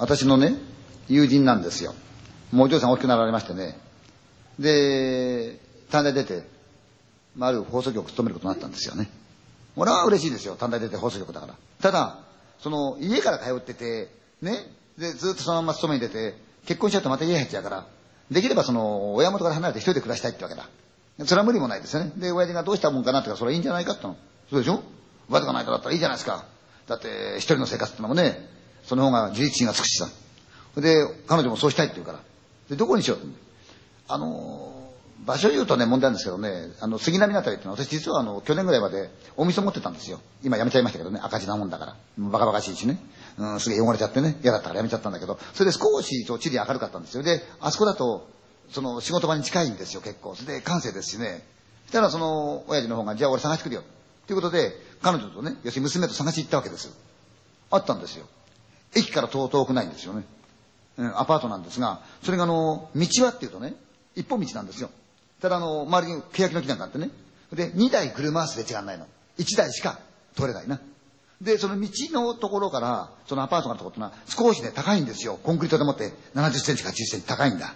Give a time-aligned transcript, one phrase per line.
[0.00, 0.54] 私のね、
[1.08, 1.94] 友人なんですよ。
[2.52, 3.78] もうお嬢さん大きくなられましてね。
[4.58, 6.42] で、短大出て、
[7.36, 9.10] まあ、ある放送局を務めることになったんですよね。
[9.76, 10.56] 俺は嬉しいですよ。
[10.56, 11.54] 短大出て放送局だから。
[11.82, 12.18] ただ、
[12.60, 14.08] その、家から通ってて、
[14.40, 17.86] ね、で、ずっとそのまま勤めに出て、結婚しちゃうとまた家入っちゃうから、
[18.30, 20.66] できればその、親元から離れて一人で暮らしたいってわけだ。
[21.26, 22.12] それは無理もないですよね。
[22.16, 24.16] で、親父がどうしたもんかなって言ったら、それはいいんじゃないかっての。
[24.48, 24.82] そうでしょ？
[25.28, 26.46] わずかないとだったらいいじゃないですか。
[26.88, 28.48] だって、一人の生活ってのもね、
[28.90, 30.08] その方が自立心がつくしさ。
[30.76, 32.18] で、彼女もそうしたいって言うから。
[32.68, 33.28] で、どこにしようって。
[34.08, 34.90] あの、
[35.24, 40.18] 場所言うとね、問題なんですけどね、あの、杉並のあたりってのは、私実はあの、去年ぐらいまでお店持ってたんですよ。
[40.42, 41.96] 今やめちゃいましたけどね、赤字なもんだから。
[42.18, 42.98] バカバカしいしね。
[43.38, 47.22] うん、すげえ汚れちゃってね、嫌だったからやめちゃったんだけど、それで少し、地理明るかったんですよ。
[47.22, 48.26] で、あそこだと、
[48.72, 50.34] その、仕事場に近いんですよ、結構。
[50.34, 51.46] それで、感性ですしね。
[51.84, 53.84] そしたら、その、親父の方が、じゃあ俺探してくるよ。
[54.26, 56.90] ということで、彼女とね、要するに娘と探し行ったわけです
[57.70, 58.26] あったんですよ。
[58.94, 60.24] 駅から遠くないんですよね。
[60.98, 63.74] うん、アパートなんですが、それがあの、道はっていうとね、
[64.14, 64.90] 一本道なんですよ。
[65.40, 67.10] ただあの、周りに欅の木なんかあってね。
[67.52, 69.06] で、二台車すれ違わないの。
[69.38, 70.00] 一台しか
[70.36, 70.80] 通れないな。
[71.40, 75.38] で、その道のところから、そのアパートのところってのは少しね、高いんですよ。
[75.42, 77.74] コンクリートでもって70センチか80センチ高いんだ。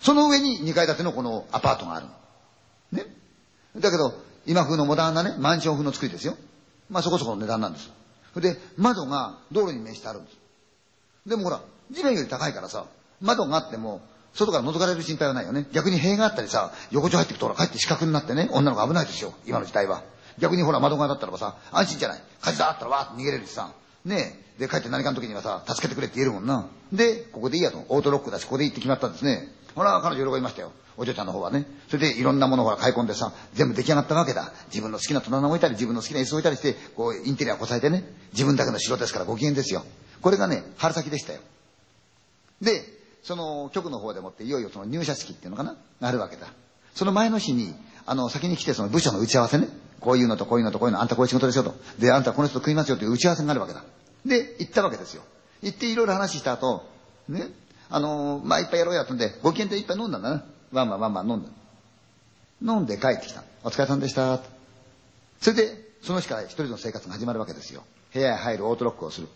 [0.00, 2.06] その上に2階建てのこのアパートがある。
[2.92, 3.04] ね。
[3.76, 4.14] だけど、
[4.46, 6.36] 今風のモダンなね、マンション風の作りですよ。
[6.88, 7.90] まあそこそこの値段なんです。
[8.36, 10.43] で、窓が道路に面してあるんです。
[11.26, 12.86] でもほら、地面より高いからさ、
[13.20, 14.02] 窓があっても、
[14.34, 15.66] 外から覗かれる心配はないよね。
[15.72, 20.02] 逆に塀があったりさ、横丁入ってくとほら、帰って死角になってね、女の子危ないですよ、今の時代は。
[20.38, 22.22] 逆にほら、窓側だったらばさ、安心じゃない。
[22.40, 23.72] 火事だったらわーって逃げれるしさ、
[24.04, 26.66] ねえ、で、帰って何かの時にはさ、助けてくれって言えるもんな。
[26.92, 27.84] で、ここでいいやと。
[27.88, 29.48] オートロックだし、ここでいいって決まったんですね。
[29.74, 30.72] ほら、彼女喜びましたよ。
[30.96, 31.66] お嬢ちゃんの方はね。
[31.88, 34.52] それでいろんなものを買い込んでさ、全部出来上がったわけだ。
[34.68, 39.84] 自分の好きな棚を置いたり、自分の好きな椅子を置いたりして、こう、インテリアをこさえてね、自分だけの城ですからご機嫌ですよ。
[40.20, 41.40] これがね、春先でしたよ。
[42.60, 42.82] で、
[43.22, 45.76] その局の方でもっていよいよその入社式っていうのかな？
[46.00, 46.46] あるわけだ。
[46.94, 47.74] その前の日に、
[48.06, 49.68] あの、先に来てその部署の打ち合わせね。
[50.00, 51.74] こういうのとこういうのとこういうの、あんたこういう仕事ですよと。
[51.98, 53.82] で、あんたこの人と食いますよっていう打ち合わせになるわけだ。
[54.26, 55.22] で、行ったわけですよ。
[55.62, 56.84] 行っていろいろ話した後、
[57.28, 57.48] ね、
[57.88, 60.44] あのー、まあ、いっぱいやろうやったんで、ご機嫌でいっぱい飲んだんだな。
[60.72, 61.50] ワンワンワンワン飲んだ。
[62.74, 63.42] 飲んで帰ってきた。
[63.62, 64.40] お疲れさんでした。
[65.40, 67.82] それで、その日から一人の生活が始まるわけですよ。
[68.12, 69.28] 部屋へ入るオートロックをする。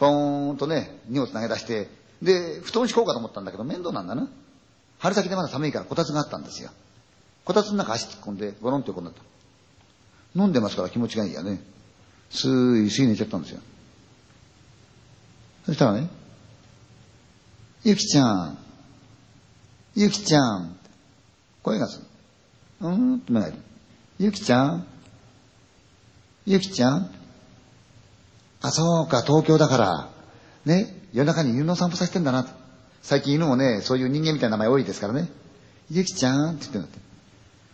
[0.00, 1.88] ポーンとね、荷物投げ出して、
[2.22, 4.28] で、布団敷こうかと思ったんだけど面倒なんだな。
[4.98, 6.70] 春先でまだ寒いからこたつがあったんですよ。
[7.44, 9.22] こたつの中足突っ込んで、ゴロンと横になった。
[10.34, 11.62] 飲んでますから気持ちがいいやね。
[12.30, 13.60] すーい、すい寝ちゃったんですよ。
[15.66, 16.08] そしたらね、
[17.84, 18.58] ゆきちゃん、
[19.94, 20.78] ゆきちゃん、
[21.62, 22.06] 声がする。
[22.80, 23.58] うーんって目がいる。
[24.18, 24.86] ゆきちゃん、
[26.46, 27.19] ゆきちゃん、
[28.60, 30.08] あ、そうか、東京だから、
[30.64, 32.46] ね、夜中に犬の散歩させてんだな。
[33.02, 35.28] 最近犬もね、そういう人間みたいな名前多いですからね。
[35.90, 36.98] ゆきちゃんって言ってんだって。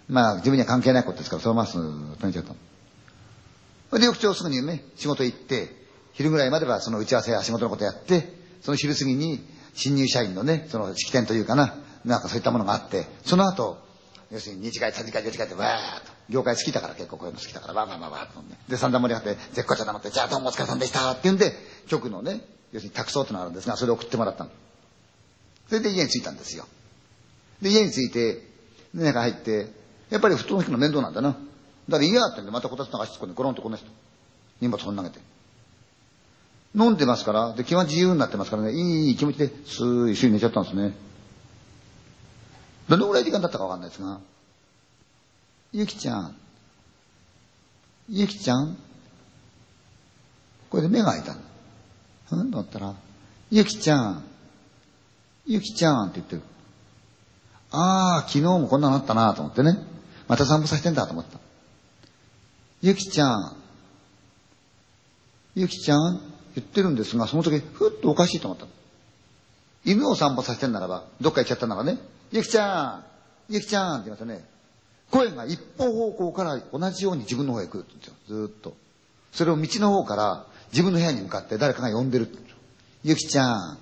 [0.09, 2.45] まあ、自分には関係ないことですから、そのまますぐ飛んじゃっ
[3.91, 3.99] た。
[3.99, 8.33] で、翌朝すぐにね、仕事行って、昼ぐらいまではその打ち合わせや仕事のことやって、
[8.63, 11.75] その昼過ぎに新入社員のね、その式典というかな、
[12.05, 13.79] なんかそういったものがあって、その後、
[14.31, 18.59] 要するに2次会、3次会、4次会ってわーっと、業界好きだから結構こういうの好きだから、わわわわとね。
[18.69, 21.53] で、散々盛り上がって、絶好調なのって、じゃあどうもお疲れさんでしたって言うんで、
[21.89, 22.41] 局のね、
[22.73, 24.51] 要するに託送ってのがあるんですが、それを送ってもらったの。
[25.69, 26.67] それで家に着いたんですよ。
[27.63, 28.43] で、家に着いて、
[28.95, 29.73] 中入って、
[30.11, 31.31] やっぱり布団引くの面倒なんだな。
[31.31, 33.87] だから嫌だったんで、またこたつの足突っ込んで、ゴロンとこんな人。
[34.61, 35.21] 荷物こん投げて。
[36.75, 40.95] 飲んでますから、で、気は自由になってますからね、いい気持ちで、スーい一緒に寝ちゃったんですね。
[42.89, 44.21] どのぐらい時間経ったかわかんないですが、
[45.77, 46.35] ゆきちゃん、
[48.09, 48.79] ゆきちゃん、
[50.71, 51.41] これで目が開いたの。
[52.31, 52.51] うん？
[52.51, 52.95] と思ったら、
[53.51, 54.25] ゆきちゃん、
[55.45, 56.43] ゆきちゃんって言ってる。
[57.73, 59.77] ああ、昨日もこんなのあったなと思ってね。
[60.29, 61.39] また散歩させてんだと思った。
[62.81, 63.57] ゆきちゃん、
[65.57, 66.23] ゆきちゃん？
[66.55, 68.65] 言ってるんですが、その時、ふっとおかしいと思った。
[69.85, 71.99] 犬を散歩させてんならば、どっか行っちゃったならね、
[72.33, 73.05] ゆきちゃ
[73.51, 74.56] ん、ゆきちゃんって言いましたね。
[75.11, 78.47] 声が一方方向から同じように自分の方へ来るって言うんですよ。
[78.49, 78.77] ずっと。
[79.33, 82.39] それを道の方から自分の部屋に向かって誰かが呼んでるって。
[83.05, 83.79] ゆきちゃん。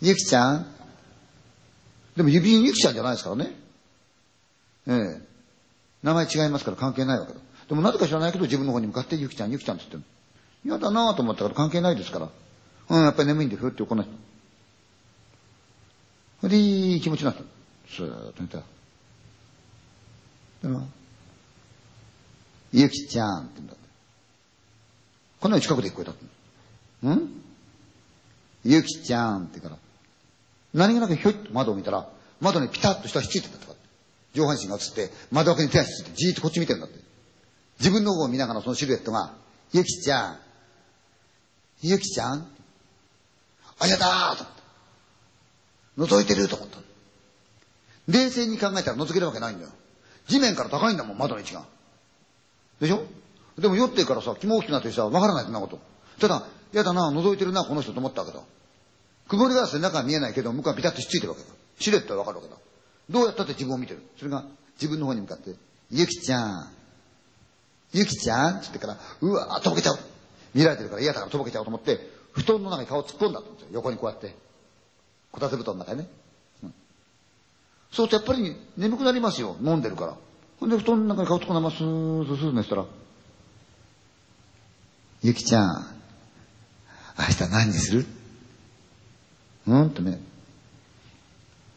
[0.00, 0.66] ゆきちゃん
[2.16, 3.56] でも指にゆきちゃんじゃないですからね。
[4.86, 5.20] ええ。
[6.02, 7.40] 名前違いますから関係ないわけだ。
[7.68, 10.12] でもなぜか知らないけど自分の方に向かってゆきちゃん、ゆきちゃんって言ってる
[10.64, 12.28] 嫌だなと思ったから関係ないですから。
[12.90, 14.06] うん、やっぱり眠いんでふってこない。
[16.40, 17.42] それでいい気持ちになった。
[17.88, 18.62] スーッと寝た。
[20.62, 20.88] でも、
[22.72, 23.82] ゆきちゃんって言うんだって。
[25.40, 26.12] こんなに近くで聞こえた。
[27.08, 27.28] ん？
[28.64, 29.78] ゆきちゃんって言うから、
[30.72, 32.08] 何気なくひょいっと窓を見たら、
[32.40, 33.72] 窓にピタッと下足ついてたとか。
[34.34, 36.98] 上半身が映って、窓枠に手足ついて、じーっとこっち見てるんだって。
[37.80, 39.34] 自分の方を見ながらそのシルエットが、
[39.72, 40.38] ゆきちゃん、
[41.82, 42.46] ゆきちゃん？
[43.80, 44.44] あ、やだーと
[45.96, 46.16] 思った。
[46.16, 46.78] 覗いてると思った。
[48.08, 49.72] 冷静に考えたら覗けるわけないんだよ。
[50.28, 51.64] 地面から高いんだもん、窓の位置が。
[52.80, 53.04] でしょ？
[53.58, 55.78] でも酔ってるからさ、気も大きくなってさ、わからないそんなこと。
[56.20, 58.42] ただ、やだな、覗いてるな、この人と思ったわけだ。
[59.28, 61.48] 曇りガラスで中は見えないけど、向こうはピタッとひっついてるわけだ。
[61.78, 62.56] シルエットはわかるわけだ。
[63.10, 64.02] どうやったって自分を見てる？
[64.16, 64.44] それが
[64.80, 65.54] 自分の方に向かって、
[65.90, 66.72] ゆきちゃん、
[67.92, 69.98] ゆきちゃんって言ってから、うわーとぼけちゃう。
[70.54, 71.98] 見られてるから嫌だからとぼけちゃうと思って、
[72.32, 73.68] 布団の中に顔突っ込んだんですよ。
[73.72, 74.34] 横にこうやって。
[75.30, 76.08] こたつ布団の中にね。
[77.92, 79.56] そうするとやっぱり眠くなりますよ。
[79.62, 80.16] 飲んでるから。
[80.58, 82.86] ほんで布団の中に顔突っ込んだままスーッとスーッと寝てたら、
[85.22, 85.86] ゆきちゃん、
[87.18, 88.06] 明日何にする？
[89.66, 90.20] うんとね、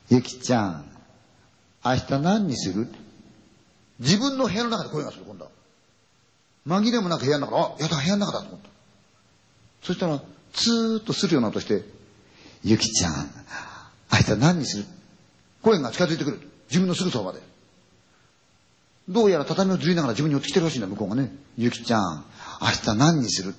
[0.10, 0.86] ゆきちゃん、
[1.84, 2.88] 明日何にする？
[4.00, 5.52] 自分の部屋の中で声がする、今度は。
[6.68, 8.70] 紛れもなく部屋の中、あ、やだ、部屋の中だと思った。
[9.84, 10.22] そしたら、
[10.54, 11.84] ツーッとするような音して、
[12.64, 13.14] ゆきちゃん、
[14.12, 14.86] 明日何にする？
[15.66, 16.40] 声が近づいてくる。
[16.70, 17.42] 自分のすぐそばで。
[19.10, 21.32] どうやら畳をずりながら自分に寄ってきてるらしいんだ、向こうがね。
[21.58, 22.24] ゆきちゃん、
[22.62, 23.56] 明日何にする？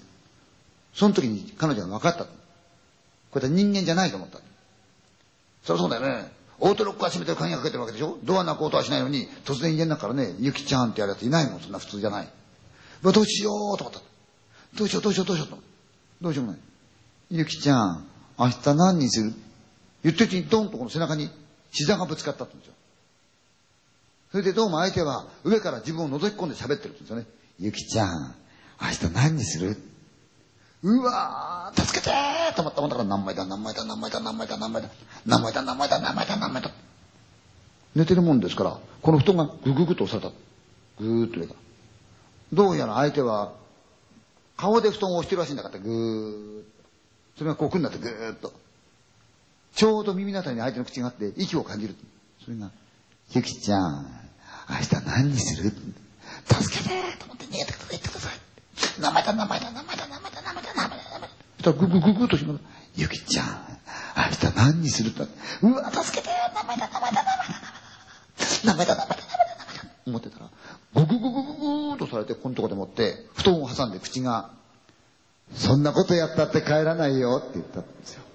[0.94, 2.24] その時に彼女が分かった。
[2.24, 4.38] これは人間じゃないと思った。
[5.64, 6.30] そりゃそうだよね。
[6.60, 8.18] オートロックは閉めてる鍵がかけてるわけでしょ？
[8.22, 12.28] ドア鳴く音はしないのに、突然家の中からね、ゆきちゃんってやるやついないもん、そんな普通じゃない。
[13.02, 14.00] どうしようと思った。
[14.78, 15.58] どうしよう、どうしよう、どうしようと。
[16.22, 16.60] どうしようもない。
[17.30, 18.06] ゆきちゃん、
[18.38, 19.34] 明日何にする？
[20.02, 21.30] 言ってるうちにドンとこの背中に
[21.70, 22.74] 膝がぶつかったって言うんですよ。
[24.32, 27.26] それでどうも相手は上から自分を覗き込んで喋ってるんですよね。
[27.58, 28.34] ゆきちゃん、
[28.80, 29.76] 明日何にする？
[30.82, 34.90] うわー、助けてーと思ったもんだから何枚だ、何枚だ、何枚だ、何枚だ、何枚だ、
[35.24, 36.70] 何枚だ、何枚だ、何枚だ、何枚だ。
[37.94, 40.36] 寝てるもんですから、この布団がぐぐぐっと押された。
[40.98, 41.60] ぐーっと上から。
[42.52, 43.54] どうやら相手は、
[44.56, 47.38] 顔で布団を押してるらしいんだから、ぐーっと。
[47.38, 48.52] それがこう組んだってぐーっと。
[49.76, 51.94] ちょうど耳のあたりに相手の口があって息を感じる。
[52.42, 52.70] それが、
[53.32, 54.06] ゆきちゃん、
[54.70, 55.70] 明日何にする
[56.48, 59.00] 助けてーと思って逃げてください、行ってください。
[59.00, 61.28] 名前だ、名前だ、名前だ、名前だ、名前だ、名前だ、名前だ。
[61.58, 62.60] そしたらぐぐぐぐっとしまう。
[62.94, 63.78] ゆきちゃん、
[64.16, 65.22] 明日何にするって。
[65.62, 67.56] うわ、助けてー名前だ、名前だ、名前だ、
[68.64, 69.84] 名前だ、名前だ、名前だ、名前だ、名前だ。
[70.06, 70.50] 思ってたら、
[70.94, 74.52] ぐぐぐぐぐぐーとされて、このとこで持って、布団を挟んで口が、
[75.54, 78.25] そんなことやったって帰らないよって言ったんですよ。